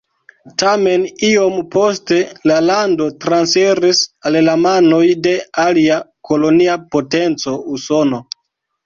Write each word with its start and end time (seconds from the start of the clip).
Tamen 0.59 1.01
iom 1.25 1.57
poste 1.75 2.15
la 2.51 2.55
lando 2.69 3.07
transiris 3.25 3.99
al 4.31 4.39
la 4.47 4.55
manoj 4.63 5.03
de 5.29 5.35
alia 5.65 5.99
kolonia 6.31 6.79
potenco 6.97 7.55
Usono. 7.77 8.23